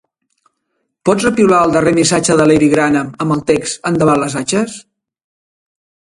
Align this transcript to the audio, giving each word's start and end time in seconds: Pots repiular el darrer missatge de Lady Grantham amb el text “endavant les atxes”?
Pots 1.09 1.25
repiular 1.25 1.59
el 1.65 1.73
darrer 1.75 1.91
missatge 1.97 2.37
de 2.39 2.47
Lady 2.51 2.69
Grantham 2.71 3.11
amb 3.25 3.35
el 3.35 3.43
text 3.51 3.85
“endavant 3.91 4.23
les 4.23 4.39
atxes”? 4.41 4.79